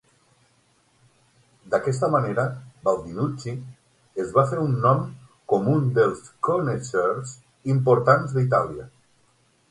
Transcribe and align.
D'aquesta 1.73 2.07
manera, 2.13 2.45
Baldinucci 2.87 3.53
es 4.23 4.31
va 4.37 4.43
fer 4.53 4.59
un 4.63 4.73
nom 4.85 5.03
com 5.53 5.69
un 5.73 5.85
dels 5.99 6.23
"connaisseurs" 6.49 7.35
importants 7.75 8.35
d'Itàlia. 8.39 8.87